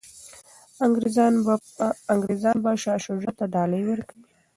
انګریزان 2.13 2.55
به 2.63 2.71
شاه 2.81 2.99
شجاع 3.05 3.33
ته 3.39 3.45
ډالۍ 3.53 3.83
ورکوي. 3.87 4.25